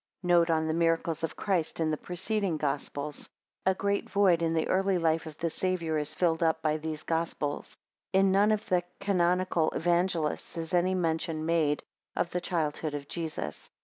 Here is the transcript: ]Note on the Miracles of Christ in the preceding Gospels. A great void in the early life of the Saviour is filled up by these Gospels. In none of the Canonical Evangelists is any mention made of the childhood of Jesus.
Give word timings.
]Note 0.33 0.49
on 0.49 0.65
the 0.67 0.73
Miracles 0.73 1.23
of 1.23 1.35
Christ 1.35 1.79
in 1.79 1.91
the 1.91 1.95
preceding 1.95 2.57
Gospels. 2.57 3.29
A 3.67 3.75
great 3.75 4.09
void 4.09 4.41
in 4.41 4.55
the 4.55 4.67
early 4.67 4.97
life 4.97 5.27
of 5.27 5.37
the 5.37 5.51
Saviour 5.51 5.99
is 5.99 6.15
filled 6.15 6.41
up 6.41 6.59
by 6.63 6.77
these 6.77 7.03
Gospels. 7.03 7.77
In 8.11 8.31
none 8.31 8.51
of 8.51 8.67
the 8.67 8.81
Canonical 8.99 9.69
Evangelists 9.75 10.57
is 10.57 10.73
any 10.73 10.95
mention 10.95 11.45
made 11.45 11.83
of 12.15 12.31
the 12.31 12.41
childhood 12.41 12.95
of 12.95 13.07
Jesus. 13.07 13.69